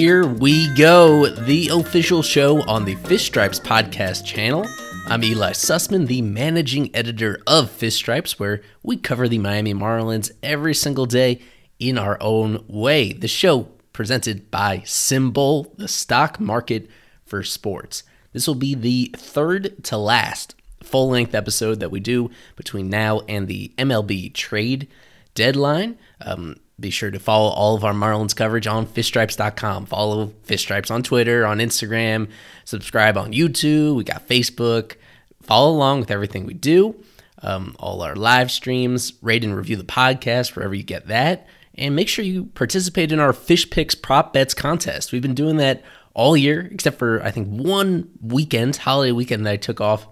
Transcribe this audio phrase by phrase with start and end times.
[0.00, 4.66] Here we go, the official show on the Fish Stripes podcast channel.
[5.08, 10.30] I'm Eli Sussman, the managing editor of Fish Stripes, where we cover the Miami Marlins
[10.42, 11.42] every single day
[11.80, 13.12] in our own way.
[13.12, 16.88] The show presented by SimBull, the stock market
[17.24, 18.04] for sports.
[18.32, 23.20] This will be the third to last full length episode that we do between now
[23.28, 24.88] and the MLB trade
[25.34, 25.98] deadline.
[26.20, 29.86] Um, be sure to follow all of our Marlins coverage on fishstripes.com.
[29.86, 32.28] Follow Fish Stripes on Twitter, on Instagram,
[32.64, 33.96] subscribe on YouTube.
[33.96, 34.94] We got Facebook.
[35.42, 36.94] Follow along with everything we do,
[37.42, 41.46] um, all our live streams, rate and review the podcast wherever you get that.
[41.74, 45.12] And make sure you participate in our Fish Picks Prop Bets contest.
[45.12, 45.82] We've been doing that
[46.14, 50.06] all year, except for I think one weekend, holiday weekend that I took off.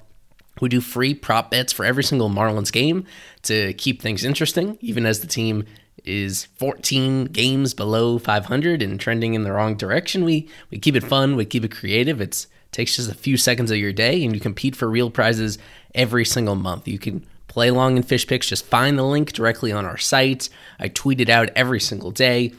[0.61, 3.05] We do free prop bets for every single Marlins game
[3.43, 5.65] to keep things interesting, even as the team
[6.05, 10.25] is 14 games below 500 and trending in the wrong direction.
[10.25, 12.21] We we keep it fun, we keep it creative.
[12.21, 15.59] It takes just a few seconds of your day, and you compete for real prizes
[15.95, 16.89] every single month.
[16.89, 18.47] You can play along in Fish Picks.
[18.49, 20.49] Just find the link directly on our site.
[20.79, 22.53] I tweet it out every single day.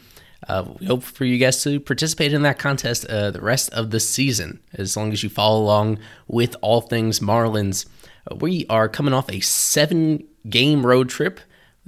[0.49, 3.91] Uh, we hope for you guys to participate in that contest uh, the rest of
[3.91, 7.85] the season, as long as you follow along with all things Marlins.
[8.29, 11.39] Uh, we are coming off a seven game road trip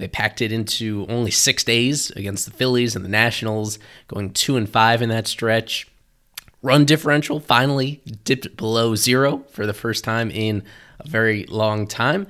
[0.02, 4.58] they packed it into only six days against the Phillies and the Nationals, going two
[4.58, 5.88] and five in that stretch.
[6.64, 10.64] Run differential finally dipped below zero for the first time in
[11.00, 12.26] a very long time.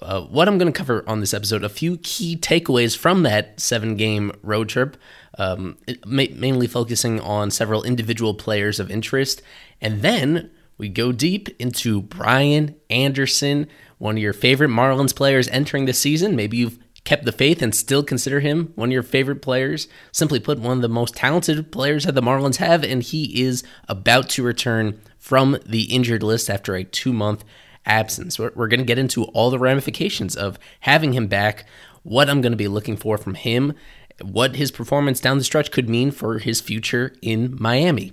[0.00, 3.60] Uh, what I'm going to cover on this episode, a few key takeaways from that
[3.60, 4.96] seven game road trip,
[5.38, 9.42] um, ma- mainly focusing on several individual players of interest.
[9.80, 15.86] And then we go deep into Brian Anderson, one of your favorite Marlins players entering
[15.86, 16.34] the season.
[16.34, 19.88] Maybe you've kept the faith and still consider him one of your favorite players.
[20.12, 23.64] Simply put, one of the most talented players that the Marlins have, and he is
[23.88, 27.44] about to return from the injured list after a two month
[27.84, 28.38] absence.
[28.38, 31.66] We're, we're going to get into all the ramifications of having him back,
[32.02, 33.74] what I'm going to be looking for from him,
[34.22, 38.12] what his performance down the stretch could mean for his future in Miami.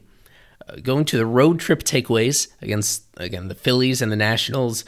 [0.68, 4.86] Uh, going to the road trip takeaways against, again, the Phillies and the Nationals.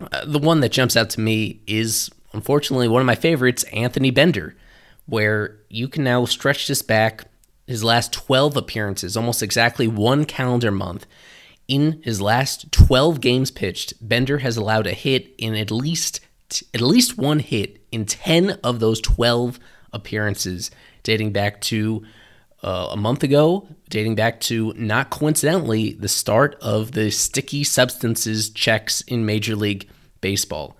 [0.00, 4.10] Uh, the one that jumps out to me is unfortunately, one of my favorites, Anthony
[4.10, 4.56] Bender,
[5.06, 7.24] where you can now stretch this back
[7.66, 11.06] his last 12 appearances, almost exactly one calendar month.
[11.68, 16.20] In his last 12 games pitched, Bender has allowed a hit in at least
[16.74, 19.60] at least one hit in 10 of those 12
[19.92, 20.70] appearances,
[21.02, 22.04] dating back to
[22.62, 28.50] uh, a month ago, dating back to not coincidentally the start of the sticky substances
[28.50, 29.88] checks in Major League
[30.20, 30.76] Baseball.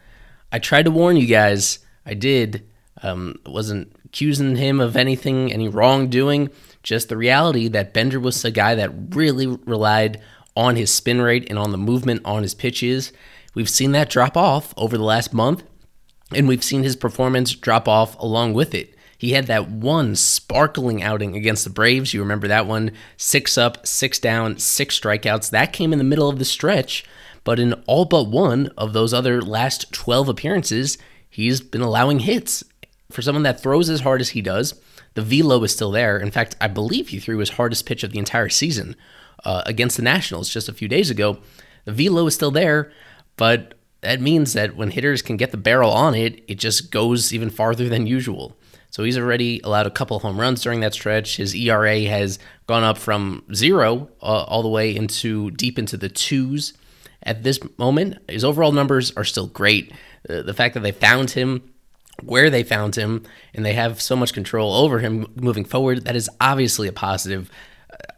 [0.53, 1.78] I tried to warn you guys.
[2.04, 2.66] I did.
[3.03, 6.50] Um, wasn't accusing him of anything, any wrongdoing.
[6.82, 10.20] Just the reality that Bender was a guy that really relied
[10.56, 13.12] on his spin rate and on the movement on his pitches.
[13.54, 15.62] We've seen that drop off over the last month,
[16.34, 18.94] and we've seen his performance drop off along with it.
[19.20, 22.14] He had that one sparkling outing against the Braves.
[22.14, 22.92] You remember that one?
[23.19, 25.50] Six up, six down, six strikeouts.
[25.50, 27.04] That came in the middle of the stretch
[27.44, 30.98] but in all but one of those other last 12 appearances,
[31.28, 32.64] he's been allowing hits.
[33.10, 34.81] For someone that throws as hard as he does,
[35.14, 36.19] the velo is still there.
[36.19, 38.94] In fact, I believe he threw his hardest pitch of the entire season
[39.44, 41.38] uh, against the Nationals just a few days ago.
[41.87, 42.92] The velo is still there,
[43.37, 47.32] but that means that when hitters can get the barrel on it, it just goes
[47.32, 48.56] even farther than usual.
[48.91, 51.37] So he's already allowed a couple home runs during that stretch.
[51.37, 56.09] His ERA has gone up from zero uh, all the way into deep into the
[56.09, 56.75] twos
[57.23, 58.19] at this moment.
[58.29, 59.93] His overall numbers are still great.
[60.29, 61.73] Uh, the fact that they found him
[62.23, 63.25] where they found him
[63.55, 67.50] and they have so much control over him moving forward, that is obviously a positive.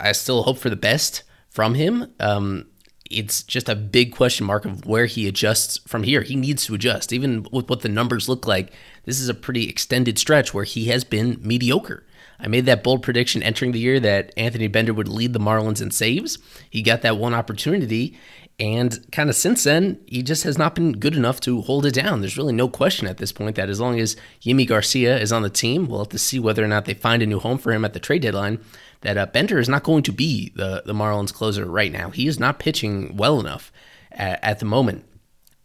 [0.01, 2.13] I still hope for the best from him.
[2.19, 2.67] Um,
[3.13, 6.23] it's just a big question mark of where he adjusts from here.
[6.23, 7.13] He needs to adjust.
[7.13, 8.73] Even with what the numbers look like,
[9.05, 12.05] this is a pretty extended stretch where he has been mediocre.
[12.41, 15.81] I made that bold prediction entering the year that Anthony Bender would lead the Marlins
[15.81, 16.39] in saves.
[16.69, 18.19] He got that one opportunity,
[18.63, 21.95] and kind of since then, he just has not been good enough to hold it
[21.95, 22.21] down.
[22.21, 25.43] There's really no question at this point that as long as Yimi Garcia is on
[25.43, 27.73] the team, we'll have to see whether or not they find a new home for
[27.73, 28.61] him at the trade deadline.
[29.01, 32.11] That uh, Bender is not going to be the, the Marlins closer right now.
[32.11, 33.73] He is not pitching well enough
[34.13, 35.07] at, at the moment.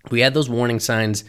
[0.09, 1.23] We had those warning signs,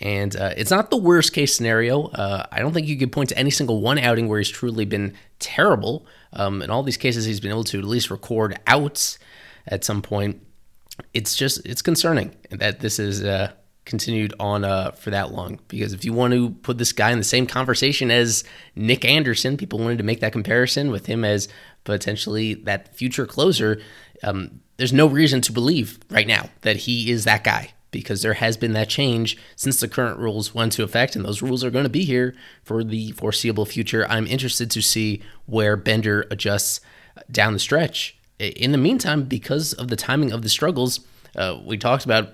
[0.00, 2.06] and uh, it's not the worst case scenario.
[2.06, 4.86] Uh, I don't think you could point to any single one outing where he's truly
[4.86, 6.04] been terrible.
[6.32, 9.20] Um, in all these cases, he's been able to at least record outs
[9.68, 10.42] at some point
[11.14, 13.52] it's just it's concerning that this is uh,
[13.84, 15.60] continued on uh, for that long.
[15.68, 18.44] Because if you want to put this guy in the same conversation as
[18.76, 21.48] Nick Anderson, people wanted to make that comparison with him as
[21.84, 23.80] potentially that future closer.
[24.22, 28.34] Um, there's no reason to believe right now that he is that guy because there
[28.34, 31.70] has been that change since the current rules went into effect, and those rules are
[31.70, 32.34] going to be here
[32.64, 34.06] for the foreseeable future.
[34.08, 36.80] I'm interested to see where Bender adjusts
[37.30, 38.16] down the stretch.
[38.38, 41.00] In the meantime, because of the timing of the struggles,
[41.36, 42.30] uh, we talked about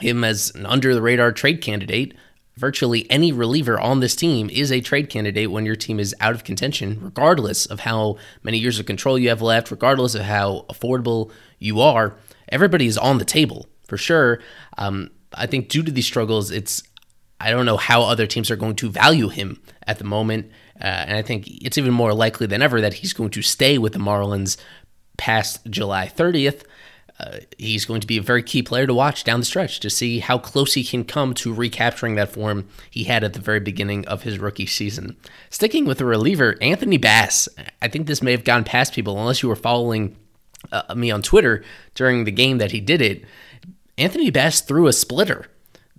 [0.00, 2.14] him as an under the radar trade candidate.
[2.56, 6.34] Virtually any reliever on this team is a trade candidate when your team is out
[6.34, 10.66] of contention, regardless of how many years of control you have left, regardless of how
[10.68, 12.16] affordable you are.
[12.50, 14.40] Everybody is on the table for sure.
[14.76, 16.82] Um, I think due to these struggles, it's
[17.40, 20.50] I don't know how other teams are going to value him at the moment.
[20.78, 23.78] Uh, and I think it's even more likely than ever that he's going to stay
[23.78, 24.58] with the Marlins
[25.20, 26.64] past July 30th.
[27.20, 29.90] Uh, he's going to be a very key player to watch down the stretch to
[29.90, 33.60] see how close he can come to recapturing that form he had at the very
[33.60, 35.14] beginning of his rookie season.
[35.50, 37.46] Sticking with the reliever, Anthony Bass.
[37.82, 40.16] I think this may have gone past people unless you were following
[40.72, 41.62] uh, me on Twitter
[41.94, 43.24] during the game that he did it.
[43.98, 45.46] Anthony Bass threw a splitter.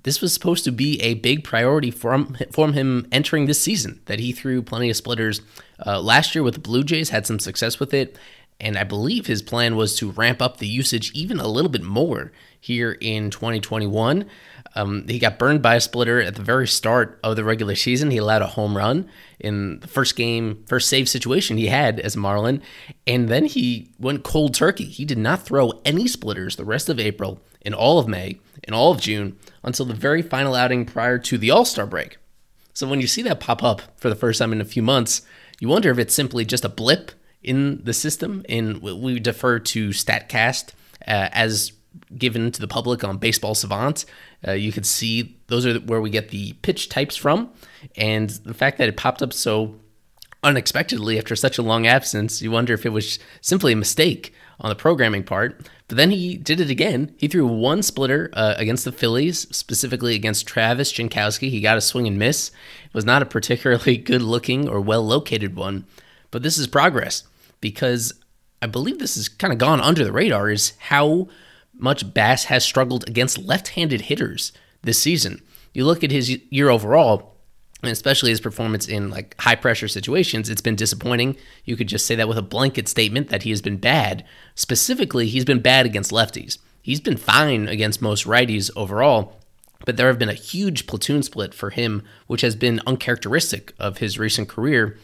[0.04, 4.20] This was supposed to be a big priority from, from him entering this season, that
[4.20, 5.42] he threw plenty of splitters
[5.86, 8.18] uh, last year with the Blue Jays, had some success with it,
[8.62, 11.84] and I believe his plan was to ramp up the usage even a little bit
[11.84, 14.26] more here in 2021.
[14.76, 18.12] Um, he got burned by a splitter at the very start of the regular season.
[18.12, 19.10] He allowed a home run
[19.40, 22.62] in the first game, first save situation he had as Marlin,
[23.06, 24.86] and then he went cold turkey.
[24.86, 28.74] He did not throw any splitters the rest of April, in all of May, in
[28.74, 32.18] all of June, until the very final outing prior to the All Star break.
[32.74, 35.22] So when you see that pop up for the first time in a few months,
[35.60, 37.12] you wonder if it's simply just a blip
[37.44, 38.44] in the system.
[38.48, 40.74] And we defer to StatCast
[41.08, 41.74] uh, as
[42.18, 44.06] given to the public on Baseball Savant.
[44.48, 47.52] Uh, you can see those are where we get the pitch types from.
[47.96, 49.76] And the fact that it popped up so
[50.44, 54.70] unexpectedly after such a long absence, you wonder if it was simply a mistake on
[54.70, 55.68] the programming part.
[55.88, 57.14] But then he did it again.
[57.18, 61.50] He threw one splitter uh, against the Phillies, specifically against Travis Jankowski.
[61.50, 62.50] He got a swing and miss.
[62.86, 65.86] It was not a particularly good looking or well located one,
[66.32, 67.24] but this is progress
[67.62, 68.14] because
[68.62, 71.30] I believe this has kind of gone under the radar is how
[71.74, 74.52] much Bass has struggled against left handed hitters
[74.84, 75.42] this season.
[75.74, 77.38] You look at his year overall,
[77.82, 81.38] and especially his performance in like high pressure situations, it's been disappointing.
[81.66, 84.26] You could just say that with a blanket statement that he has been bad.
[84.54, 86.58] Specifically, he's been bad against lefties.
[86.82, 89.40] He's been fine against most righties overall,
[89.86, 94.00] but there have been a huge platoon split for him, which has been uncharacteristic of
[94.00, 94.98] his recent career.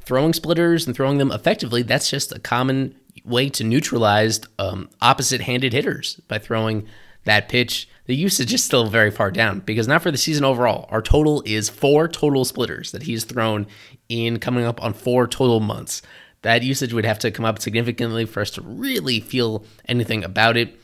[0.00, 5.42] Throwing splitters and throwing them effectively, that's just a common way to neutralize um, opposite
[5.42, 6.86] handed hitters by throwing
[7.24, 10.86] that pitch the usage is still very far down because not for the season overall.
[10.90, 13.66] Our total is four total splitters that he's thrown
[14.08, 16.02] in coming up on four total months.
[16.42, 20.56] That usage would have to come up significantly for us to really feel anything about
[20.56, 20.78] it.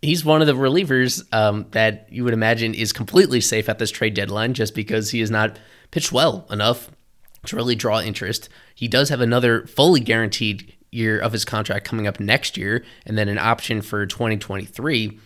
[0.00, 3.90] He's one of the relievers um, that you would imagine is completely safe at this
[3.90, 5.58] trade deadline just because he has not
[5.90, 6.90] pitched well enough
[7.46, 8.48] to really draw interest.
[8.74, 13.18] He does have another fully guaranteed year of his contract coming up next year and
[13.18, 15.18] then an option for 2023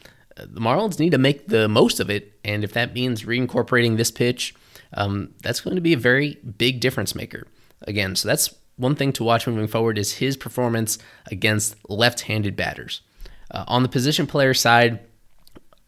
[0.47, 2.39] the Marlins need to make the most of it.
[2.45, 4.55] And if that means reincorporating this pitch,
[4.95, 7.47] um, that's going to be a very big difference maker.
[7.83, 13.01] Again, so that's one thing to watch moving forward is his performance against left-handed batters.
[13.51, 15.01] Uh, on the position player side,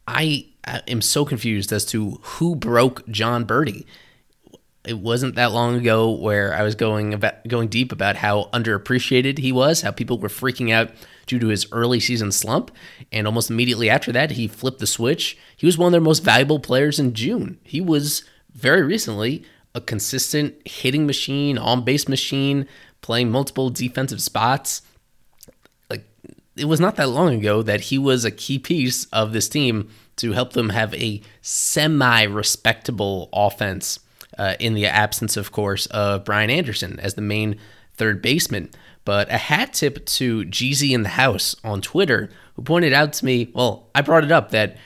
[0.07, 3.85] I, am so confused as to who broke Jon Berti
[4.85, 9.39] it wasn't that long ago where I was going about going deep about how underappreciated
[9.39, 10.91] he was, how people were freaking out
[11.27, 12.71] due to his early season slump,
[13.13, 15.37] and almost immediately after that, he flipped the switch.
[15.57, 17.59] He was one of their most valuable players in June.
[17.63, 19.45] He was very recently
[19.75, 22.67] a consistent hitting machine, on base machine,
[23.03, 24.83] playing multiple defensive spots.
[25.91, 26.05] Like
[26.57, 29.91] it was not that long ago that he was a key piece of this team
[30.17, 34.01] to help them have a semi respectable offense
[34.39, 37.59] uh, in the absence, of course, of Brian Anderson as the main
[37.95, 38.71] third baseman.
[39.05, 43.25] But a hat tip to Jeezy in the House on Twitter, who pointed out to
[43.25, 44.77] me, well, I brought it up that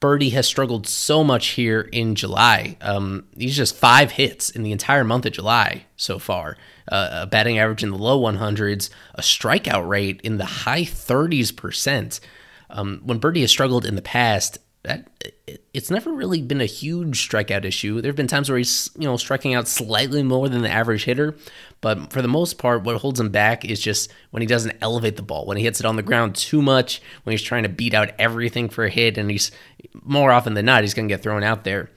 [0.00, 2.76] Berti has struggled so much here in July.
[2.80, 6.56] Um, he's just five hits in the entire month of July so far.
[6.90, 11.54] Uh, a batting average in the low 100s, a strikeout rate in the high 30s
[11.54, 12.18] percent.
[12.70, 15.10] Um, when Berti has struggled in the past, that
[15.74, 18.00] it's never really been a huge strikeout issue.
[18.00, 21.04] There have been times where he's you know striking out slightly more than the average
[21.04, 21.36] hitter,
[21.82, 25.16] but for the most part, what holds him back is just when he doesn't elevate
[25.16, 27.68] the ball, when he hits it on the ground too much, when he's trying to
[27.68, 29.50] beat out everything for a hit, and he's
[30.02, 31.90] more often than not he's going to get thrown out there.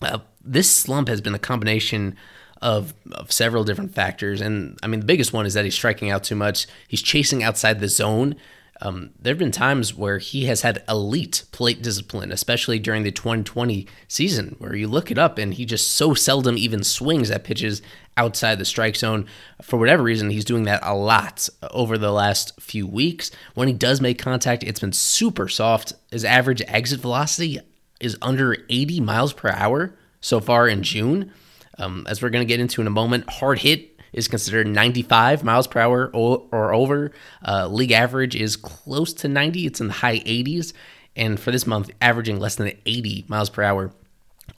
[0.00, 2.16] Uh, this slump has been a combination
[2.62, 6.10] of, of several different factors, and I mean the biggest one is that he's striking
[6.10, 6.68] out too much.
[6.86, 8.36] He's chasing outside the zone
[8.82, 13.10] um, there have been times where he has had elite plate discipline, especially during the
[13.12, 17.44] 2020 season, where you look it up and he just so seldom even swings at
[17.44, 17.82] pitches
[18.16, 19.26] outside the strike zone.
[19.62, 23.30] For whatever reason, he's doing that a lot over the last few weeks.
[23.54, 25.92] When he does make contact, it's been super soft.
[26.10, 27.60] His average exit velocity
[28.00, 31.32] is under 80 miles per hour so far in June.
[31.78, 35.44] Um, as we're going to get into in a moment, hard hit is considered 95
[35.44, 37.12] miles per hour or, or over.
[37.46, 40.72] Uh, league average is close to 90, it's in the high 80s.
[41.16, 43.92] And for this month, averaging less than 80 miles per hour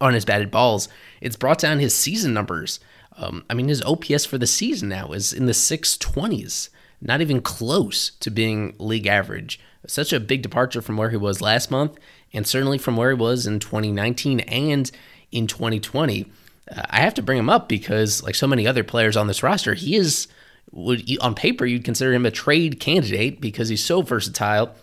[0.01, 0.89] on his batted balls.
[1.21, 2.81] It's brought down his season numbers.
[3.17, 7.41] Um, I mean, his OPS for the season now is in the 620s, not even
[7.41, 9.61] close to being league average.
[9.87, 11.99] Such a big departure from where he was last month,
[12.33, 14.91] and certainly from where he was in 2019 and
[15.31, 16.31] in 2020.
[16.71, 19.75] I have to bring him up because, like so many other players on this roster,
[19.75, 20.29] he is
[20.71, 24.75] would on paper you'd consider him a trade candidate because he's so versatile.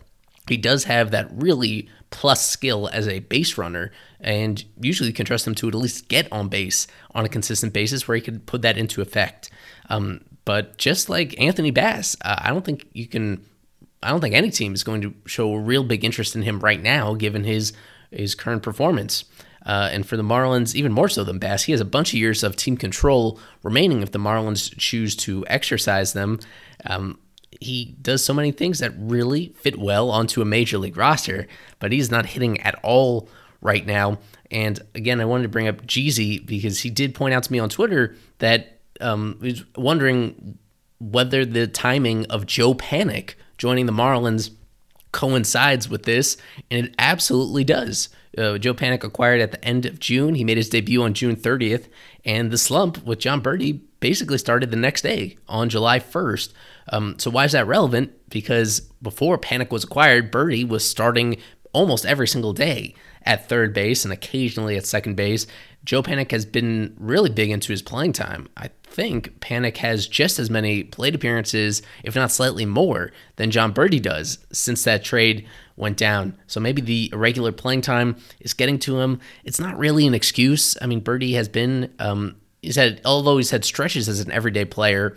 [0.47, 5.25] He does have that really plus skill as a base runner, and usually you can
[5.25, 8.45] trust him to at least get on base on a consistent basis where he could
[8.45, 9.49] put that into effect.
[9.89, 13.45] Um, but just like Anthony Bass, uh, I don't think you can.
[14.01, 16.59] I don't think any team is going to show a real big interest in him
[16.59, 17.73] right now, given his
[18.11, 19.25] his current performance.
[19.65, 22.19] Uh, and for the Marlins, even more so than Bass, he has a bunch of
[22.19, 26.39] years of team control remaining if the Marlins choose to exercise them.
[26.85, 27.19] Um,
[27.59, 31.47] he does so many things that really fit well onto a major league roster,
[31.79, 33.27] but he's not hitting at all
[33.61, 34.19] right now.
[34.51, 37.59] And again, I wanted to bring up Jeezy because he did point out to me
[37.59, 40.57] on Twitter that um, he was wondering
[40.99, 44.51] whether the timing of Joe Panik joining the Marlins
[45.11, 46.37] coincides with this,
[46.69, 48.09] and it absolutely does.
[48.37, 50.35] Uh, Joe Panik acquired at the end of June.
[50.35, 51.87] He made his debut on June 30th,
[52.25, 56.53] and the slump with Jon Berti basically started the next day on July 1st.
[56.91, 58.11] Um, so why is that relevant?
[58.29, 61.37] Because before Panik was acquired, Berti was starting
[61.73, 65.45] almost every single day at third base and occasionally at second base.
[65.83, 68.47] Joe Panik has been really big into his playing time.
[68.57, 73.73] I think Panik has just as many plate appearances, if not slightly more, than Jon
[73.73, 76.37] Berti does since that trade went down.
[76.47, 79.21] So maybe the irregular playing time is getting to him.
[79.45, 80.77] It's not really an excuse.
[80.81, 84.65] I mean, Berti has been, um, he's had, although he's had stretches as an everyday
[84.65, 85.15] player,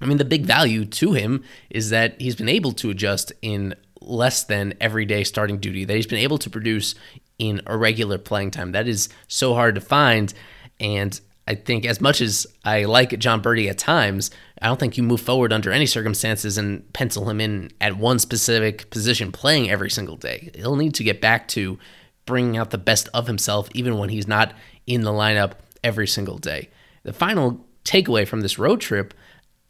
[0.00, 3.74] I mean, the big value to him is that he's been able to adjust in
[4.00, 6.94] less than everyday starting duty, that he's been able to produce
[7.40, 8.70] in irregular playing time.
[8.70, 10.32] That is so hard to find.
[10.78, 14.96] And I think as much as I like Jon Berti at times, I don't think
[14.96, 19.70] you move forward under any circumstances and pencil him in at one specific position playing
[19.70, 20.50] every single day.
[20.56, 21.78] He'll need to get back to
[22.24, 24.54] bringing out the best of himself even when he's not
[24.86, 25.52] in the lineup
[25.84, 26.68] every single day.
[27.04, 29.14] The final takeaway from this road trip,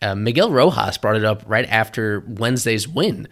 [0.00, 3.28] uh, Miguel Rojas brought it up right after Wednesday's win,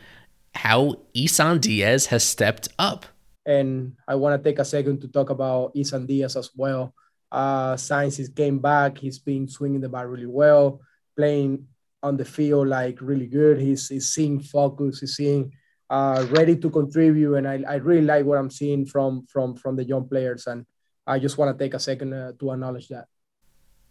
[0.54, 3.06] how Isan Diaz has stepped up.
[3.46, 6.94] And I want to take a second to talk about Isan Diaz as well
[7.30, 8.98] uh, Sainz is came back.
[8.98, 10.80] He's been swinging the bat really well,
[11.16, 11.66] playing
[12.02, 13.60] on the field like really good.
[13.60, 15.00] He's, he's seeing focus.
[15.00, 15.52] He's seeing
[15.90, 19.76] uh, ready to contribute, and I, I really like what I'm seeing from from from
[19.76, 20.46] the young players.
[20.46, 20.66] And
[21.06, 23.06] I just want to take a second uh, to acknowledge that.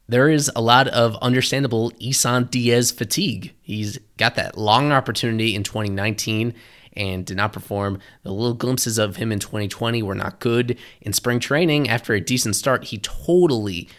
[0.08, 3.56] There is a lot of understandable Isan Diaz fatigue.
[3.62, 6.54] He's got that long opportunity in 2019
[6.96, 8.00] and did not perform.
[8.24, 10.78] The little glimpses of him in 2020 were not good.
[11.02, 13.90] In spring training, after a decent start, he totally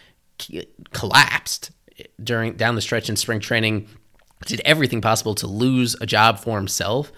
[0.91, 1.71] collapsed
[2.21, 3.87] during down the stretch in spring training.
[4.45, 7.11] Did everything possible to lose a job for himself.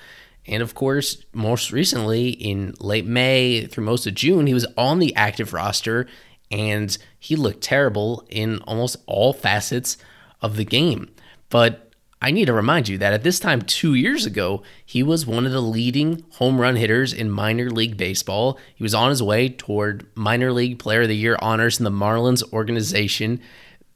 [0.46, 5.00] And of course, most recently in late May through most of June, he was on
[5.00, 6.07] the active roster
[6.50, 9.98] and he looked terrible in almost all facets
[10.41, 11.10] of the game.
[11.50, 11.87] But
[12.19, 15.45] I need to remind you that at this time two years ago, he was one
[15.45, 18.57] of the leading home run hitters in minor league baseball.
[18.74, 21.91] He was on his way toward minor league player of the year honors in the
[21.91, 23.39] Marlins organization.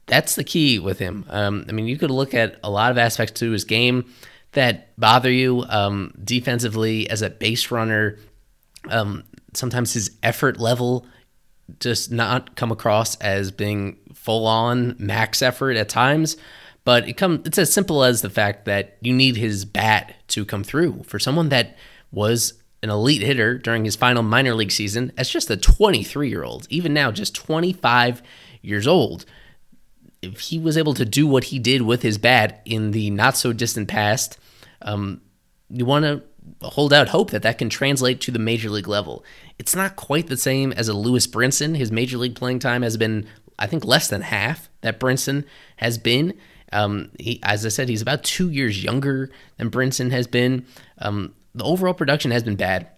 [0.06, 1.24] That's the key with him.
[1.30, 4.12] Um, I mean, you could look at a lot of aspects to his game
[4.52, 8.18] that bother you um, defensively as a base runner.
[8.88, 11.06] Um, sometimes his effort level
[11.80, 16.36] just not come across as being full on max effort at times.
[16.84, 20.44] But it come it's as simple as the fact that you need his bat to
[20.44, 21.04] come through.
[21.04, 21.76] For someone that
[22.10, 26.42] was an elite hitter during his final minor league season as just a 23 year
[26.42, 28.22] old, even now, just 25
[28.60, 29.24] years old.
[30.20, 33.36] If he was able to do what he did with his bat in the not
[33.36, 34.38] so distant past,
[34.80, 35.20] um,
[35.68, 36.22] you want to
[36.62, 39.24] hold out hope that that can translate to the major league level.
[39.58, 41.76] It's not quite the same as a Lewis Brinson.
[41.76, 43.26] His major league playing time has been,
[43.58, 45.44] I think, less than half that Brinson
[45.76, 46.34] has been.
[46.72, 50.66] Um, he, as I said, he's about two years younger than Brinson has been.
[50.98, 52.88] Um, the overall production has been bad.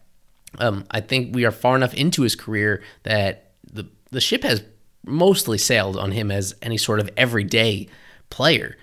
[0.59, 4.63] Um, I think we are far enough into his career that the the ship has
[5.05, 7.89] mostly sailed on him as any sort of everyday
[8.31, 8.77] player.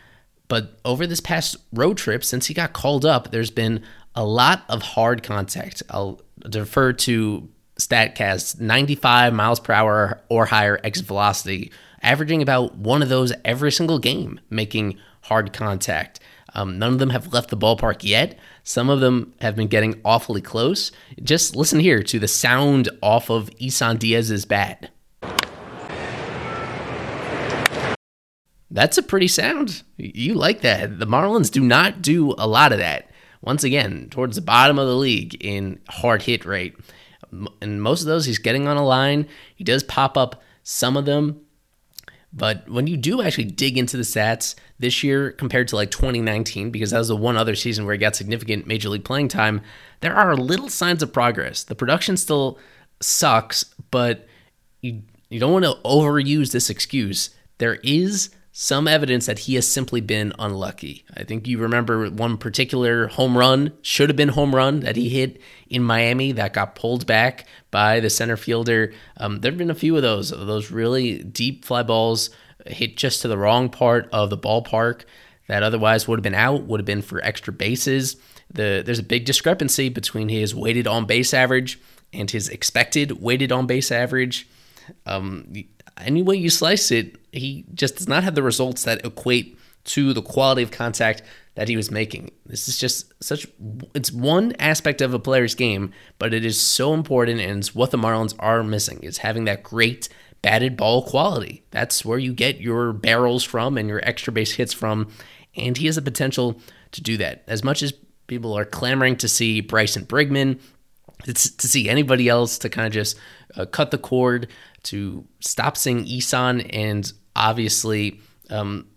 [0.47, 3.83] But over this past road trip, since he got called up, there's been
[4.15, 5.81] a lot of hard contact.
[5.89, 11.71] I'll defer to StatCast 95 miles per hour or higher exit velocity,
[12.01, 16.19] averaging about one of those every single game, making hard contact.
[16.53, 18.37] Um, none of them have left the ballpark yet.
[18.63, 20.91] Some of them have been getting awfully close.
[21.23, 24.91] Just listen here to the sound off of Isan Diaz's bat.
[28.69, 29.83] That's a pretty sound.
[29.97, 30.99] You like that.
[30.99, 33.09] The Marlins do not do a lot of that.
[33.41, 36.75] Once again, towards the bottom of the league in hard hit rate.
[37.61, 39.27] And most of those, he's getting on a line.
[39.55, 41.41] He does pop up some of them.
[42.33, 46.71] But when you do actually dig into the stats this year compared to like 2019,
[46.71, 49.61] because that was the one other season where he got significant major league playing time,
[49.99, 51.63] there are little signs of progress.
[51.63, 52.57] The production still
[53.01, 54.27] sucks, but
[54.79, 57.31] you, you don't want to overuse this excuse.
[57.57, 61.05] There is some evidence that he has simply been unlucky.
[61.15, 65.09] I think you remember one particular home run, should have been home run that he
[65.09, 65.39] hit
[65.69, 68.93] in Miami that got pulled back by the center fielder.
[69.17, 72.29] Um, there have been a few of those, those really deep fly balls
[72.65, 75.03] hit just to the wrong part of the ballpark
[75.47, 78.17] that otherwise would have been out, would have been for extra bases.
[78.53, 81.79] The, there's a big discrepancy between his weighted on base average
[82.11, 84.47] and his expected weighted on base average.
[85.05, 85.53] Um,
[86.03, 90.13] any way you slice it, he just does not have the results that equate to
[90.13, 91.23] the quality of contact
[91.55, 92.31] that he was making.
[92.45, 93.47] This is just such
[93.93, 97.91] it's one aspect of a player's game, but it is so important and it's what
[97.91, 100.07] the Marlins are missing is having that great
[100.41, 101.63] batted ball quality.
[101.71, 105.11] That's where you get your barrels from and your extra base hits from,
[105.55, 106.59] and he has the potential
[106.91, 107.43] to do that.
[107.47, 107.93] As much as
[108.27, 110.59] people are clamoring to see Bryson Brigman,
[111.25, 113.17] to see anybody else to kind of just
[113.55, 114.47] uh, cut the cord,
[114.83, 118.87] to stop seeing Isan, and obviously um,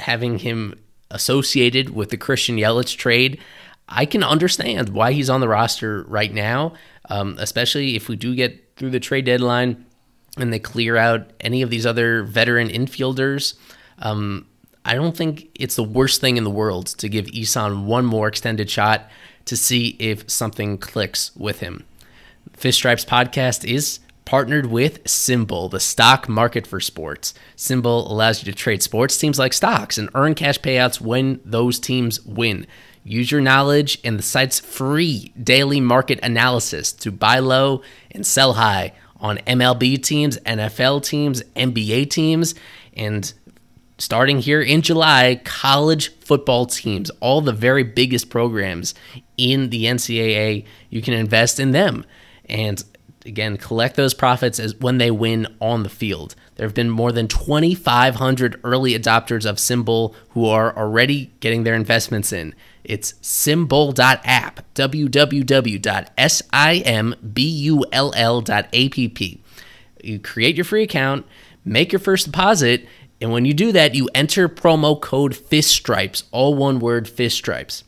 [0.00, 0.74] having him
[1.10, 3.38] associated with the Christian Yelich trade.
[3.88, 6.74] I can understand why he's on the roster right now,
[7.08, 9.86] um, especially if we do get through the trade deadline
[10.36, 13.54] and they clear out any of these other veteran infielders.
[13.98, 14.46] Um,
[14.84, 18.28] I don't think it's the worst thing in the world to give Isan one more
[18.28, 19.10] extended shot
[19.46, 21.84] to see if something clicks with him.
[22.52, 27.32] Fish Stripes podcast is partnered with SimBull, the stock market for sports.
[27.56, 31.80] SimBull allows you to trade sports teams like stocks and earn cash payouts when those
[31.80, 32.66] teams win.
[33.02, 38.52] Use your knowledge and the site's free daily market analysis to buy low and sell
[38.52, 42.54] high on MLB teams, NFL teams, NBA teams,
[42.92, 43.32] and
[43.96, 48.94] starting here in July, college football teams, all the very biggest programs
[49.38, 52.04] in the NCAA, you can invest in them.
[52.44, 52.84] And
[53.28, 56.34] again, collect those profits as when they win on the field.
[56.56, 61.74] There have been more than 2,500 early adopters of SimBull who are already getting their
[61.74, 62.54] investments in.
[62.82, 65.24] It's simbull.app, www.simbull.app.
[70.04, 71.26] You create your free account,
[71.64, 72.86] make your first deposit,
[73.20, 77.84] and when you do that, you enter promo code FISTRIPES, all one word FISTRIPES,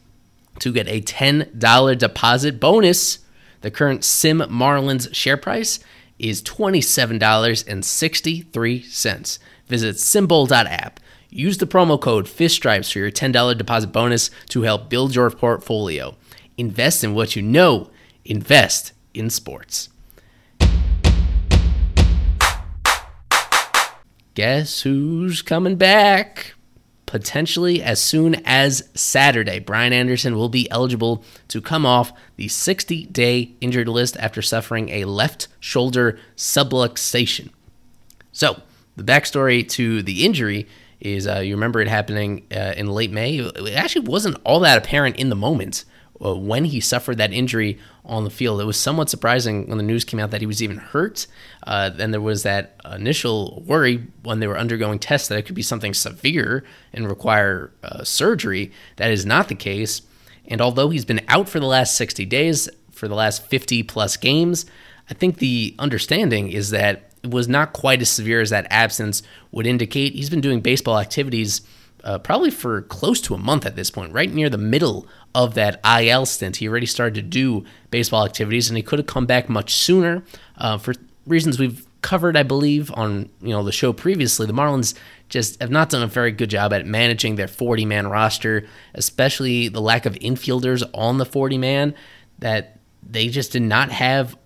[0.59, 3.21] to get a $10 deposit bonus.
[3.61, 5.79] The current Sim Marlins share price
[6.19, 9.39] is $27.63.
[9.67, 11.01] Visit simbull.app.
[11.31, 16.17] Use the promo code FISTRIPES for your $10 deposit bonus to help build your portfolio.
[16.59, 17.91] Invest in what you know.
[18.25, 19.89] Invest in sports.
[24.35, 26.55] Guess who's coming back?
[27.11, 29.59] Potentially as soon as Saturday.
[29.59, 34.89] Brian Anderson will be eligible to come off the 60 day injured list after suffering
[34.91, 37.51] a left shoulder subluxation.
[38.31, 38.63] So,
[38.95, 40.69] the backstory to the injury
[41.01, 43.39] is uh, you remember it happening uh, in late May.
[43.39, 45.85] It actually wasn't all that apparent in the moment
[46.25, 48.61] uh, when he suffered that injury on the field.
[48.61, 51.27] It was somewhat surprising when the news came out that he was even hurt.
[51.67, 55.55] Uh, then there was that initial worry when they were undergoing tests that it could
[55.55, 58.73] be something severe and require uh, surgery.
[58.97, 60.03] That is not the case.
[60.47, 62.69] And although he's been out for the last 60 days,
[63.01, 64.67] for the last 50 plus games.
[65.09, 69.23] I think the understanding is that it was not quite as severe as that absence
[69.51, 70.13] would indicate.
[70.13, 71.63] He's been doing baseball activities
[72.05, 75.55] uh, probably for close to a month at this point, right near the middle of
[75.55, 76.57] that IL stint.
[76.57, 80.23] He already started to do baseball activities, and he could have come back much sooner
[80.59, 80.95] uh, for
[81.27, 84.47] reasons we've covered, I believe, on you know the show previously.
[84.47, 84.95] The Marlins
[85.29, 89.69] just have not done a very good job at managing their 40 man roster, especially
[89.69, 91.95] the lack of infielders on the 40 man.
[92.39, 94.37] That they just did not have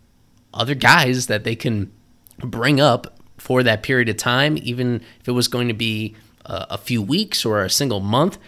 [0.52, 1.92] other guys that they can
[2.38, 6.78] bring up for that period of time, even if it was going to be a
[6.78, 8.38] few weeks or a single month.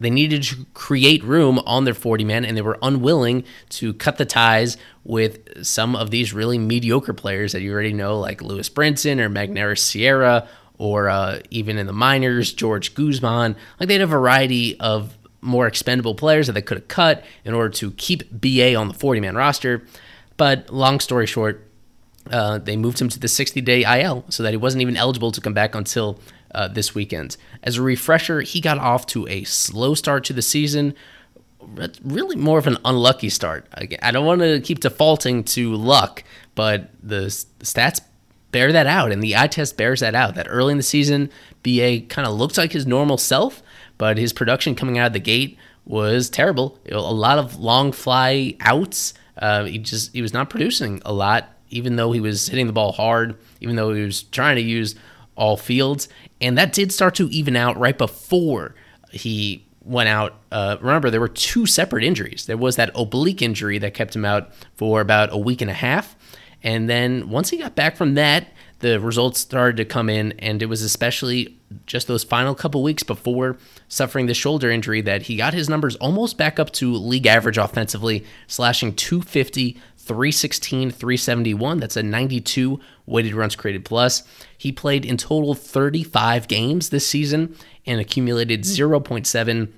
[0.00, 4.18] They needed to create room on their 40 man, and they were unwilling to cut
[4.18, 8.68] the ties with some of these really mediocre players that you already know, like Lewis
[8.68, 13.56] Brinson or Magneuris Sierra, or uh, even in the minors, George Guzman.
[13.78, 17.54] Like they had a variety of more expendable players that they could have cut in
[17.54, 19.86] order to keep BA on the 40 man roster.
[20.36, 21.68] But long story short,
[22.30, 25.30] uh, they moved him to the 60 day IL so that he wasn't even eligible
[25.32, 26.18] to come back until
[26.54, 27.36] uh, this weekend.
[27.62, 30.94] As a refresher, he got off to a slow start to the season.
[32.04, 33.66] Really, more of an unlucky start.
[34.02, 36.22] I don't want to keep defaulting to luck,
[36.54, 37.26] but the
[37.60, 38.00] stats
[38.52, 40.36] bear that out, and the eye test bears that out.
[40.36, 41.30] That early in the season,
[41.62, 43.62] BA kind of looked like his normal self,
[43.98, 46.78] but his production coming out of the gate was terrible.
[46.90, 49.14] A lot of long fly outs.
[49.36, 52.72] Uh, he just he was not producing a lot, even though he was hitting the
[52.72, 54.94] ball hard, even though he was trying to use
[55.36, 56.08] all fields.
[56.44, 58.74] And that did start to even out right before
[59.10, 60.34] he went out.
[60.52, 62.44] Uh, remember, there were two separate injuries.
[62.44, 65.74] There was that oblique injury that kept him out for about a week and a
[65.74, 66.14] half.
[66.62, 68.48] And then once he got back from that,
[68.80, 70.32] the results started to come in.
[70.32, 73.56] And it was especially just those final couple weeks before
[73.88, 77.56] suffering the shoulder injury that he got his numbers almost back up to league average
[77.56, 81.78] offensively, slashing 250, 316, 371.
[81.78, 84.22] That's a 92 weighted runs created plus.
[84.56, 89.72] He played in total 35 games this season and accumulated 0.7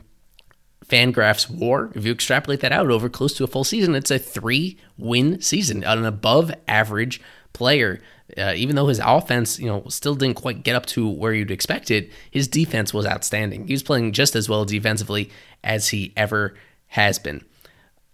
[0.86, 1.90] Fangraphs WAR.
[1.94, 5.40] If you extrapolate that out over close to a full season, it's a three win
[5.40, 7.20] season, an above average
[7.52, 8.00] player.
[8.36, 11.50] Uh, even though his offense, you know, still didn't quite get up to where you'd
[11.50, 13.66] expect it, his defense was outstanding.
[13.66, 15.30] He was playing just as well defensively
[15.62, 16.54] as he ever
[16.88, 17.44] has been.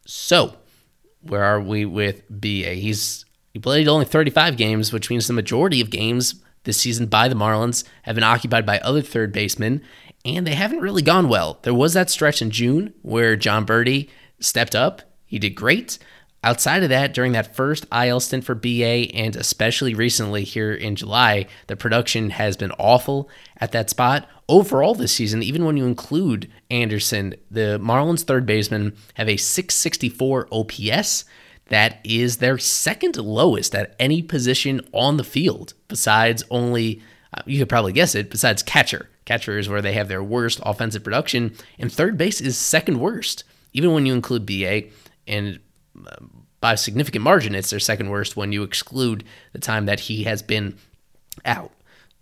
[0.06, 0.56] So,
[1.22, 2.74] where are we with BA?
[2.74, 7.28] He's he played only 35 games, which means the majority of games this season by
[7.28, 9.82] the Marlins have been occupied by other third basemen,
[10.24, 11.58] and they haven't really gone well.
[11.62, 14.08] There was that stretch in June where Jon Berti
[14.40, 15.02] stepped up.
[15.26, 15.98] He did great.
[16.44, 20.96] Outside of that, during that first IL stint for BA, and especially recently here in
[20.96, 24.28] July, the production has been awful at that spot.
[24.48, 30.48] Overall, this season, even when you include Anderson, the Marlins third baseman have a 664
[30.50, 31.24] OPS.
[31.72, 37.00] That is their second lowest at any position on the field, besides only,
[37.32, 39.08] uh, you could probably guess it, besides catcher.
[39.24, 43.44] Catcher is where they have their worst offensive production, and third base is second worst,
[43.72, 44.82] even when you include BA.
[45.26, 45.60] And
[46.60, 50.24] by a significant margin, it's their second worst when you exclude the time that he
[50.24, 50.76] has been
[51.46, 51.72] out.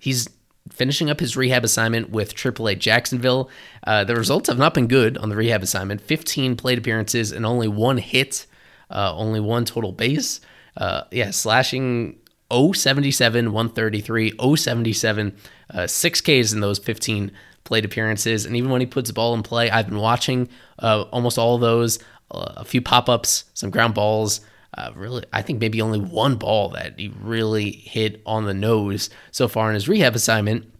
[0.00, 0.28] He's
[0.70, 3.50] finishing up his rehab assignment with AAA Jacksonville.
[3.84, 7.44] Uh, the results have not been good on the rehab assignment 15 plate appearances and
[7.44, 8.46] only one hit,
[8.90, 10.40] uh, only one total base.
[10.76, 12.18] Uh, yeah, slashing
[12.50, 15.36] 077, 133, 077,
[15.72, 17.32] uh, six Ks in those 15
[17.64, 18.44] plate appearances.
[18.44, 20.48] And even when he puts the ball in play, I've been watching
[20.78, 21.98] uh, almost all of those
[22.32, 24.40] a few pop ups, some ground balls.
[24.76, 29.10] Uh, really, I think maybe only one ball that he really hit on the nose
[29.32, 30.72] so far in his rehab assignment.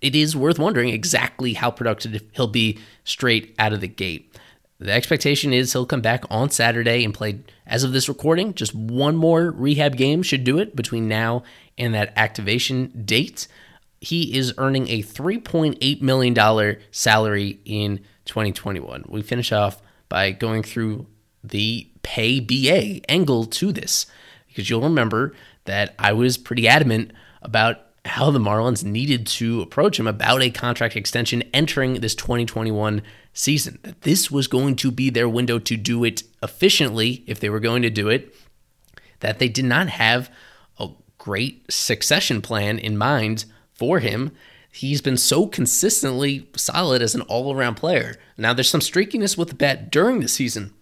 [0.00, 4.38] It is worth wondering exactly how productive he'll be straight out of the gate.
[4.78, 8.74] The expectation is he'll come back on Saturday and play, as of this recording, just
[8.74, 11.44] one more rehab game should do it between now
[11.78, 13.46] and that activation date.
[14.00, 19.04] He is earning a $3.8 million salary in 2021.
[19.08, 21.06] We finish off by going through
[21.42, 24.06] the pay BA angle to this.
[24.48, 25.34] Because you'll remember
[25.64, 30.50] that I was pretty adamant about how the Marlins needed to approach him about a
[30.50, 33.78] contract extension entering this 2021 season.
[33.82, 37.60] That this was going to be their window to do it efficiently if they were
[37.60, 38.34] going to do it.
[39.20, 40.30] That they did not have
[40.78, 44.32] a great succession plan in mind for him
[44.74, 48.16] he's been so consistently solid as an all around player.
[48.36, 50.74] Now, there's some streakiness with the bat during the season.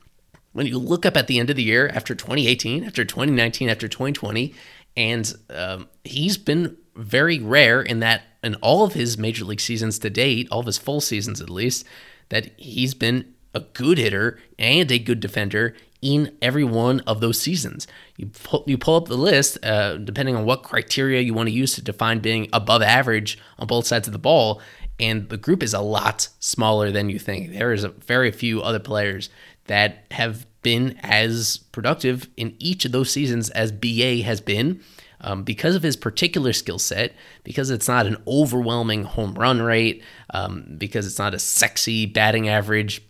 [0.52, 3.88] When you look up at the end of the year after 2018, after 2019, after
[3.88, 4.54] 2020,
[4.96, 9.98] and um, he's been very rare in that in all of his major league seasons
[10.00, 11.84] to date, all of his full seasons at least,
[12.28, 17.40] that he's been a good hitter and a good defender in every one of those
[17.40, 17.86] seasons.
[18.16, 21.54] You pull, you pull up the list, uh, depending on what criteria you want to
[21.54, 24.60] use to define being above average on both sides of the ball,
[24.98, 27.52] and the group is a lot smaller than you think.
[27.52, 29.30] There is a very few other players
[29.66, 34.80] that have been as productive in each of those seasons as BA has been.
[35.22, 40.02] Um, because of his particular skill set, because it's not an overwhelming home run rate,
[40.30, 43.02] um, because it's not a sexy batting average,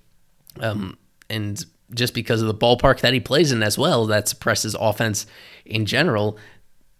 [0.61, 0.99] um,
[1.31, 5.27] and just because of the ballpark that he plays in as well, that suppresses offense
[5.65, 6.39] in general,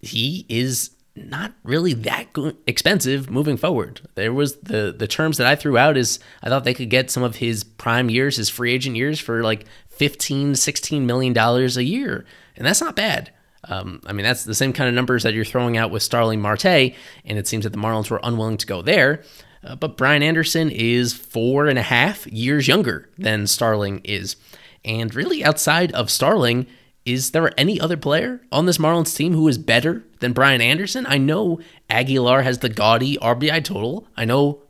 [0.01, 2.27] he is not really that
[2.67, 4.01] expensive moving forward.
[4.15, 7.11] There was the the terms that I threw out is I thought they could get
[7.11, 11.77] some of his prime years, his free agent years for like 15, 16 million dollars
[11.77, 12.25] a year.
[12.57, 13.31] And that's not bad.
[13.69, 16.41] Um, I mean, that's the same kind of numbers that you're throwing out with Starling
[16.41, 19.23] Marte, and it seems that the Marlins were unwilling to go there.
[19.65, 24.37] Uh, but Brian Anderson is four and a half years younger than Starling is.
[24.85, 26.67] And really, outside of Starling,
[27.05, 31.07] is there any other player on this Marlins team who is better than Brian Anderson?
[31.09, 34.09] I know Aguilar has the gaudy RBI total.
[34.17, 34.63] I know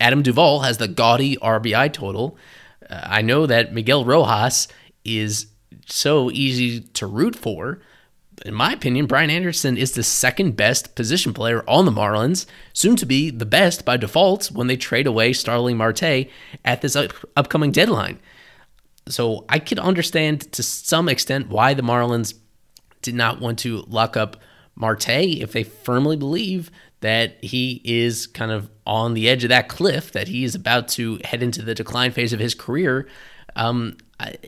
[0.00, 2.36] Adam Duvall has the gaudy RBI total.
[2.88, 4.66] Uh, I know that Miguel Rojas
[5.04, 5.46] is
[5.86, 7.80] so easy to root for.
[8.44, 12.96] In my opinion, Brian Anderson is the second best position player on the Marlins, soon
[12.96, 16.28] to be the best by default when they trade away Starling Marte
[16.64, 18.18] at this up- upcoming deadline.
[19.08, 22.34] So I could understand to some extent why the Marlins
[23.02, 24.36] did not want to lock up
[24.74, 29.68] Marte if they firmly believe that he is kind of on the edge of that
[29.68, 33.08] cliff, that he is about to head into the decline phase of his career.
[33.56, 33.96] Um,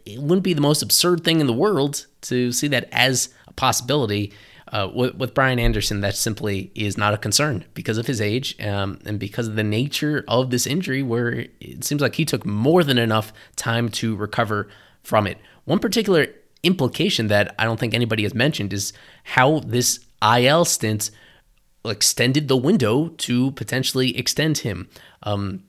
[0.04, 4.32] it wouldn't be the most absurd thing in the world to see that as possibility.
[4.68, 8.58] Uh, with, with, Brian Anderson, that simply is not a concern because of his age
[8.62, 12.46] um, and because of the nature of this injury, where it seems like he took
[12.46, 14.68] more than enough time to recover
[15.02, 15.36] from it.
[15.64, 16.28] One particular
[16.62, 21.10] implication that I don't think anybody has mentioned is how this IL stint
[21.84, 24.88] extended the window to potentially extend him.
[25.22, 25.64] Um,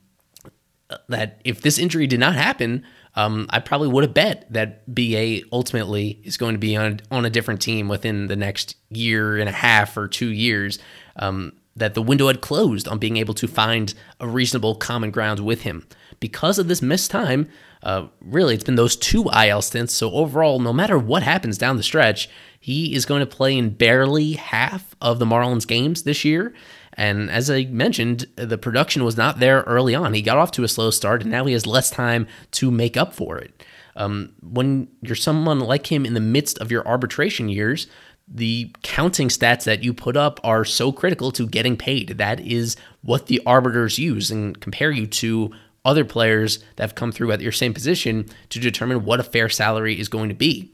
[1.10, 5.42] that if this injury did not happen, um, I probably would have bet that BA
[5.52, 9.48] ultimately is going to be on on a different team within the next year and
[9.48, 10.80] a half or two years.
[11.16, 15.40] Um, that the window had closed on being able to find a reasonable common ground
[15.40, 15.88] with him
[16.20, 17.50] because of this missed time.
[17.82, 19.94] Uh, really, it's been those two IL stints.
[19.94, 23.72] So overall, no matter what happens down the stretch, he is going to play in
[23.72, 26.54] barely half of the Marlins games this year.
[26.96, 30.14] And as I mentioned, the production was not there early on.
[30.14, 32.98] He got off to a slow start, and now he has less time to make
[32.98, 33.64] up for it.
[33.96, 37.88] Um, when you're someone like him in the midst of your arbitration years,
[38.28, 42.10] the counting stats that you put up are so critical to getting paid.
[42.10, 45.52] That is what the arbiters use and compare you to
[45.86, 49.50] other players that have come through at your same position to determine what a fair
[49.50, 50.72] salary is going to be.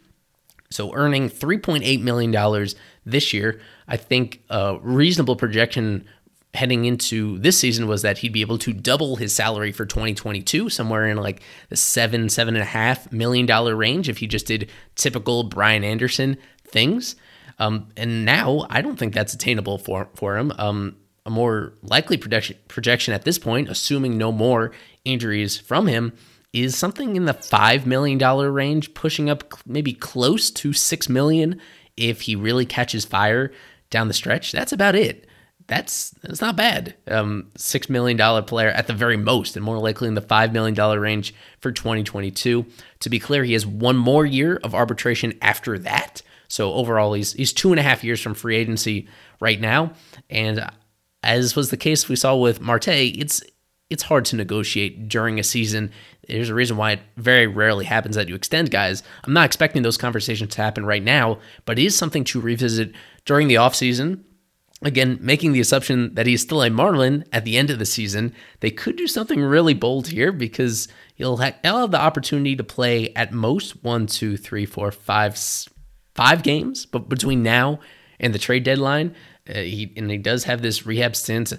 [0.71, 2.67] So, earning $3.8 million
[3.03, 6.07] this year, I think a reasonable projection
[6.53, 10.69] heading into this season was that he'd be able to double his salary for 2022,
[10.69, 14.45] somewhere in like the seven, seven and a half million dollar range if he just
[14.45, 17.15] did typical Brian Anderson things.
[17.57, 20.53] Um, and now I don't think that's attainable for for him.
[20.57, 24.71] Um, a more likely projection projection at this point, assuming no more
[25.03, 26.13] injuries from him,
[26.53, 31.59] is something in the $5 million range, pushing up maybe close to 6 million
[31.97, 33.51] if he really catches fire
[33.89, 34.51] down the stretch.
[34.51, 35.27] That's about it.
[35.67, 36.95] That's that's not bad.
[37.07, 40.51] Um, six million dollar player at the very most, and more likely in the five
[40.51, 42.65] million dollar range for 2022.
[43.01, 46.23] To be clear, he has one more year of arbitration after that.
[46.47, 49.07] So overall, he's he's two and a half years from free agency
[49.39, 49.93] right now.
[50.29, 50.71] And
[51.21, 53.43] as was the case we saw with Marte, it's
[53.89, 55.91] it's hard to negotiate during a season.
[56.27, 59.01] There's a reason why it very rarely happens that you extend guys.
[59.23, 62.93] I'm not expecting those conversations to happen right now, but it is something to revisit
[63.25, 64.23] during the offseason.
[64.81, 68.33] Again, making the assumption that he's still a Marlin at the end of the season,
[68.61, 72.63] they could do something really bold here because he'll have, he'll have the opportunity to
[72.63, 75.37] play at most one, two, three, four, five,
[76.15, 77.79] five games, but between now
[78.21, 79.13] and the trade deadline,
[79.49, 81.53] uh, he and he does have this rehab stint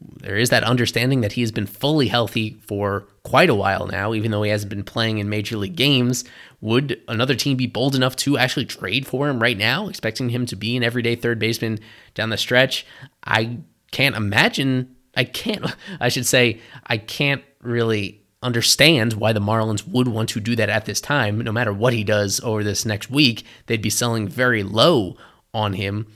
[0.00, 4.14] there is that understanding that he has been fully healthy for quite a while now,
[4.14, 6.24] even though he hasn't been playing in major league games.
[6.60, 10.46] Would another team be bold enough to actually trade for him right now, expecting him
[10.46, 11.80] to be an everyday third baseman
[12.14, 12.86] down the stretch?
[13.24, 13.58] I
[13.90, 14.94] can't imagine.
[15.16, 15.64] I can't,
[16.00, 20.68] I should say, I can't really understand why the Marlins would want to do that
[20.68, 21.40] at this time.
[21.40, 25.16] No matter what he does over this next week, they'd be selling very low
[25.54, 26.06] on him.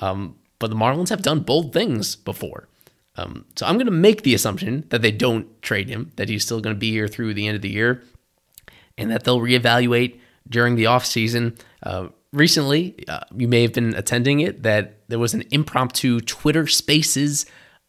[0.00, 2.68] Um, but the Marlins have done bold things before.
[3.16, 6.44] Um, so I'm going to make the assumption that they don't trade him, that he's
[6.44, 8.02] still going to be here through the end of the year,
[8.96, 11.58] and that they'll reevaluate during the offseason.
[11.82, 16.66] Uh, recently, uh, you may have been attending it, that there was an impromptu Twitter
[16.66, 17.46] Spaces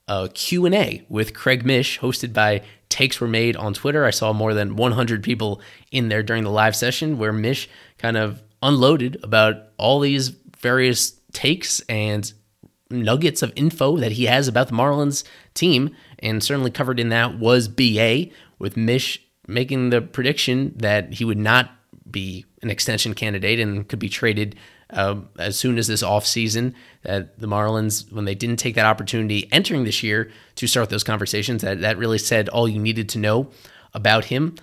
[0.08, 4.06] uh, Q&A with Craig Mish hosted by Takes Were Made on Twitter.
[4.06, 8.18] I saw more than 100 people in there during the live session where Mish kind
[8.18, 12.32] of unloaded about all these various takes and
[12.94, 15.96] nuggets of info that he has about the Marlins team.
[16.20, 18.28] And certainly covered in that was BA,
[18.60, 21.72] with Mish making the prediction that he would not
[22.10, 24.56] be an extension candidate and could be traded
[24.90, 26.74] uh, as soon as this offseason.
[27.02, 31.04] That the Marlins, when they didn't take that opportunity entering this year to start those
[31.04, 33.50] conversations, that, that really said all you needed to know
[33.94, 34.56] about him.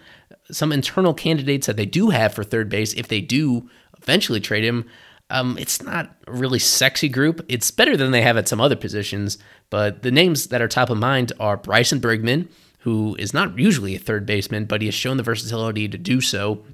[0.51, 3.69] Some internal candidates that they do have for third base, if they do
[4.03, 4.89] eventually trade him,
[5.31, 7.45] um, it's not a really sexy group.
[7.49, 9.39] It's better than they have at some other positions,
[9.71, 12.49] but the names that are top of mind are Bryson Brigman,
[12.81, 16.21] who is not usually a third baseman, but he has shown the versatility to do
[16.21, 16.65] so.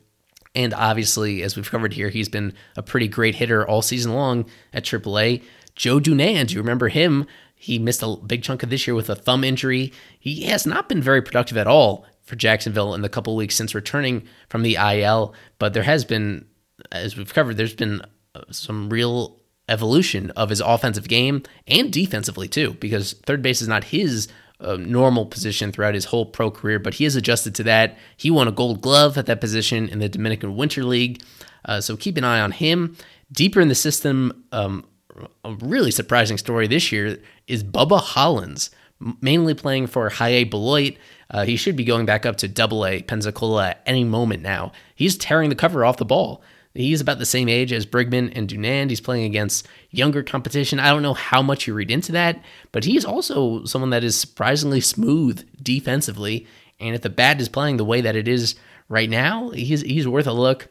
[0.55, 4.47] And obviously, as we've covered here, he's been a pretty great hitter all season long
[4.73, 5.42] at AAA.
[5.75, 7.27] Joe Dunand, do you remember him?
[7.55, 9.92] He missed a big chunk of this year with a thumb injury.
[10.19, 13.75] He has not been very productive at all for Jacksonville in the couple weeks since
[13.75, 16.47] returning from the IL, but there has been,
[16.90, 18.01] as we've covered, there's been
[18.51, 23.85] some real evolution of his offensive game and defensively too, because third base is not
[23.85, 24.29] his
[24.61, 27.96] uh, normal position throughout his whole pro career, but he has adjusted to that.
[28.16, 31.22] He won a Gold Glove at that position in the Dominican Winter League,
[31.64, 32.96] uh, so keep an eye on him.
[33.33, 34.87] Deeper in the system, um,
[35.44, 38.70] a really surprising story this year is Bubba Hollins,
[39.20, 40.96] mainly playing for High-A Beloit.
[41.29, 44.72] Uh, he should be going back up to Double A Pensacola at any moment now.
[44.94, 46.42] He's tearing the cover off the ball.
[46.77, 48.91] He's about the same age as Brigman and Dunand.
[48.91, 50.79] He's playing against younger competition.
[50.79, 54.19] I don't know how much you read into that, but he's also someone that is
[54.19, 56.47] surprisingly smooth defensively.
[56.79, 58.55] And if the bat is playing the way that it is
[58.89, 60.69] right now, he's he's worth a look.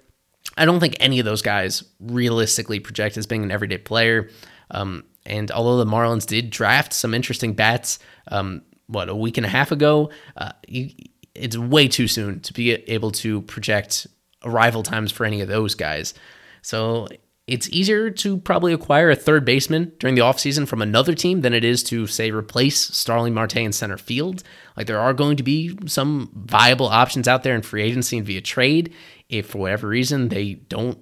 [0.57, 4.29] I don't think any of those guys realistically project as being an everyday player.
[4.71, 9.45] Um, and although the Marlins did draft some interesting bats, um, what a week and
[9.45, 10.91] a half ago, uh, you,
[11.33, 14.07] it's way too soon to be able to project
[14.45, 16.13] arrival times for any of those guys.
[16.61, 17.07] So
[17.47, 21.53] it's easier to probably acquire a third baseman during the offseason from another team than
[21.53, 24.41] it is to, say, replace Starling Marte in center field.
[24.75, 28.25] Like there are going to be some viable options out there in free agency and
[28.25, 28.93] via trade.
[29.29, 30.97] If for whatever reason they don't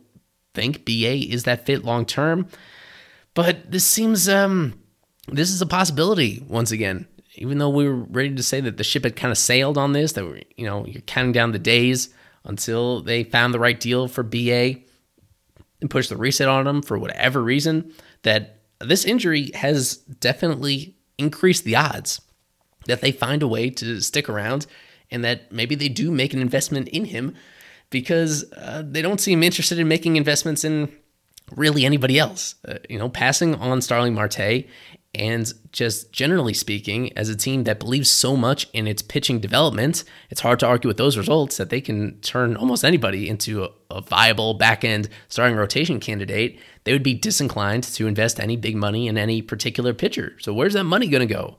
[0.54, 2.48] think BA is that fit long term.
[3.34, 4.80] But this seems um
[5.30, 7.08] this is a possibility once again.
[7.36, 9.94] Even though we were ready to say that the ship had kind of sailed on
[9.94, 12.10] this, that we you know, you're counting down the days
[12.46, 14.76] until they found the right deal for BA
[15.82, 21.64] and pushed the reset on him for whatever reason, that this injury has definitely increased
[21.64, 22.22] the odds
[22.86, 24.66] that they find a way to stick around
[25.10, 27.36] and that maybe they do make an investment in him
[27.90, 30.92] because uh, they don't seem interested in making investments in
[31.52, 32.56] really anybody else.
[32.68, 34.66] Uh, you know, passing on Starling Marte
[35.15, 40.04] and just generally speaking, as a team that believes so much in its pitching development,
[40.32, 43.69] it's hard to argue with those results that they can turn almost anybody into a,
[43.91, 46.60] a viable back end starting rotation candidate.
[46.84, 50.36] They would be disinclined to invest any big money in any particular pitcher.
[50.39, 51.58] So, where's that money going to go?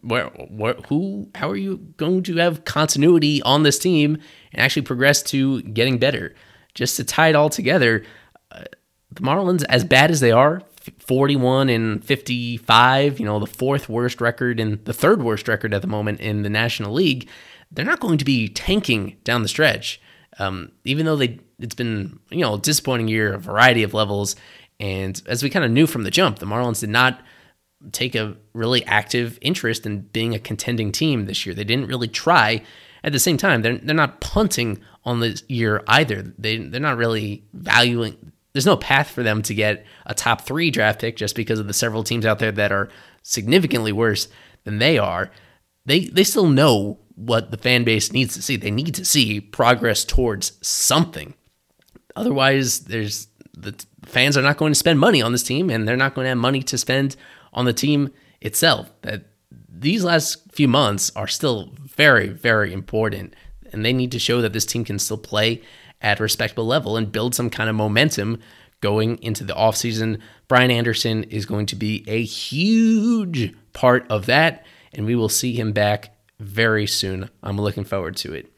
[0.00, 4.18] Where, where, who, how are you going to have continuity on this team
[4.52, 6.34] and actually progress to getting better?
[6.74, 8.04] Just to tie it all together,
[8.50, 8.64] uh,
[9.12, 10.60] the Marlins, as bad as they are,
[10.98, 15.82] 41 and 55, you know, the fourth worst record and the third worst record at
[15.82, 17.28] the moment in the National League,
[17.70, 20.00] they're not going to be tanking down the stretch.
[20.38, 24.36] Um, even though they, it's been, you know, a disappointing year, a variety of levels.
[24.78, 27.20] And as we kind of knew from the jump, the Marlins did not
[27.92, 31.54] take a really active interest in being a contending team this year.
[31.54, 32.62] They didn't really try.
[33.04, 36.34] At the same time, they're, they're not punting on the year either.
[36.38, 40.70] They, they're not really valuing there's no path for them to get a top three
[40.70, 42.88] draft pick just because of the several teams out there that are
[43.22, 44.28] significantly worse
[44.64, 45.30] than they are.
[45.84, 48.56] They they still know what the fan base needs to see.
[48.56, 51.34] They need to see progress towards something.
[52.16, 53.74] Otherwise, there's the
[54.06, 56.30] fans are not going to spend money on this team, and they're not going to
[56.30, 57.14] have money to spend
[57.52, 58.08] on the team
[58.40, 58.90] itself.
[59.02, 59.24] That
[59.68, 63.36] these last few months are still very, very important,
[63.70, 65.60] and they need to show that this team can still play
[66.06, 68.38] at a respectable level and build some kind of momentum
[68.80, 70.20] going into the offseason.
[70.46, 75.54] Brian Anderson is going to be a huge part of that, and we will see
[75.54, 77.28] him back very soon.
[77.42, 78.52] I'm looking forward to it.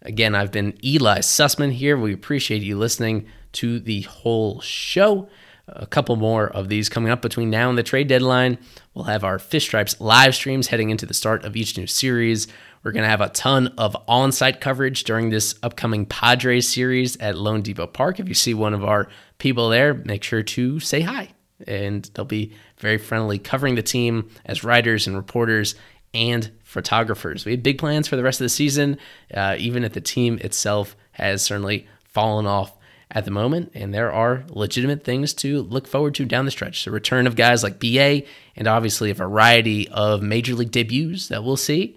[0.00, 1.98] Again, I've been Ely Sussman here.
[1.98, 5.28] We appreciate you listening to the whole show.
[5.66, 8.58] a couple more of these coming up between now and the trade deadline.
[8.92, 12.46] We'll have our Fish Stripes live streams heading into the start of each new series.
[12.84, 17.16] We're going to have a ton of on site coverage during this upcoming Padres series
[17.16, 18.20] at loanDepot Park.
[18.20, 19.08] If you see one of our
[19.38, 21.30] people there, make sure to say hi.
[21.66, 25.76] And they'll be very friendly covering the team as writers and reporters
[26.12, 27.46] and photographers.
[27.46, 28.98] We have big plans for the rest of the season,
[29.32, 32.76] uh, even if the team itself has certainly fallen off
[33.10, 36.84] at the moment, and there are legitimate things to look forward to down the stretch.
[36.84, 38.24] The return of guys like BA,
[38.56, 41.96] and obviously a variety of major league debuts that we'll see.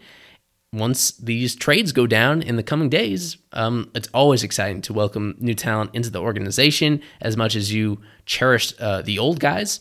[0.74, 5.36] Once these trades go down in the coming days, um, it's always exciting to welcome
[5.39, 9.80] new talent into the organization as much as you cherish uh, the old guys.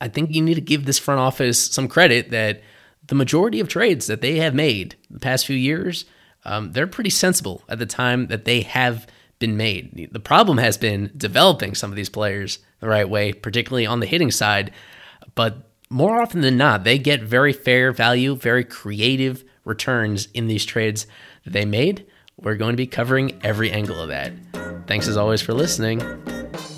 [0.00, 2.62] I think you need to give this front office some credit that
[3.06, 6.04] the majority of trades that they have made the past few years,
[6.44, 9.06] um, they're pretty sensible at the time that they have
[9.38, 10.08] been made.
[10.12, 14.06] The problem has been developing some of these players the right way, particularly on the
[14.06, 14.72] hitting side.
[15.36, 20.64] But more often than not, they get very fair value, very creative returns in these
[20.64, 21.06] trades
[21.44, 22.06] that they made.
[22.36, 24.32] We're going to be covering every angle of that.
[24.86, 25.98] Thanks as always for listening.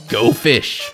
[0.08, 0.92] Go fish!